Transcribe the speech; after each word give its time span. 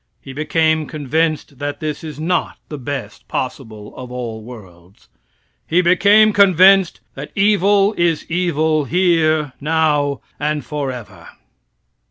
He 0.19 0.33
became 0.33 0.87
convinced 0.87 1.59
that 1.59 1.79
this 1.79 2.03
is 2.03 2.19
not 2.19 2.57
the 2.69 2.79
best 2.79 3.27
possible 3.27 3.95
of 3.95 4.11
all 4.11 4.41
worlds. 4.43 5.09
He 5.67 5.83
became 5.83 6.33
convinced 6.33 7.01
that 7.13 7.31
evil 7.35 7.93
is 7.95 8.25
evil 8.27 8.85
here, 8.85 9.53
now 9.61 10.21
and 10.39 10.65
forever. 10.65 11.27